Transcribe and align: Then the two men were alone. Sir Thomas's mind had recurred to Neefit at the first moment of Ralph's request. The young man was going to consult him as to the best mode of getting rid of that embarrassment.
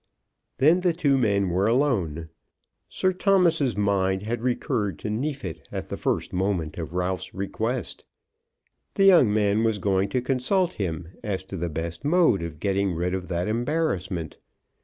Then 0.57 0.79
the 0.79 0.93
two 0.93 1.15
men 1.15 1.51
were 1.51 1.67
alone. 1.67 2.29
Sir 2.89 3.13
Thomas's 3.13 3.77
mind 3.77 4.23
had 4.23 4.41
recurred 4.41 4.97
to 4.97 5.11
Neefit 5.11 5.67
at 5.71 5.89
the 5.89 5.95
first 5.95 6.33
moment 6.33 6.79
of 6.79 6.93
Ralph's 6.93 7.35
request. 7.35 8.07
The 8.95 9.05
young 9.05 9.31
man 9.31 9.63
was 9.63 9.77
going 9.77 10.09
to 10.09 10.21
consult 10.23 10.71
him 10.73 11.09
as 11.23 11.43
to 11.43 11.55
the 11.55 11.69
best 11.69 12.03
mode 12.03 12.41
of 12.41 12.59
getting 12.59 12.95
rid 12.95 13.13
of 13.13 13.27
that 13.27 13.47
embarrassment. 13.47 14.39